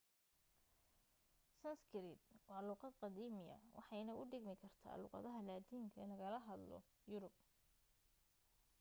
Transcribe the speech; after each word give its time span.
sanskrit 1.59 2.21
waa 2.49 2.65
luuqad 2.67 2.93
qadiiimi 3.01 3.41
waxayna 3.75 4.13
u 4.19 4.23
dhigmi 4.31 4.53
kartaa 4.63 4.99
luuqadda 5.01 5.31
laatinka 5.49 5.97
ee 6.01 6.09
lagaga 6.11 6.39
hadlo 6.47 6.77
yurub 7.11 7.35